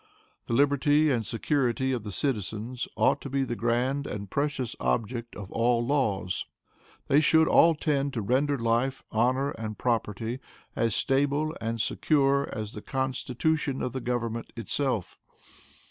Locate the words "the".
0.47-0.53, 2.01-2.11, 3.43-3.55, 12.73-12.81, 13.93-14.01